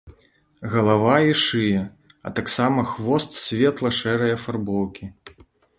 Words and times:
Галава 0.75 1.17
і 1.33 1.35
шыя, 1.43 1.83
а 2.29 2.33
таксама 2.41 2.89
хвост 2.95 3.39
светла-шэрай 3.45 4.31
афарбоўкі. 4.39 5.05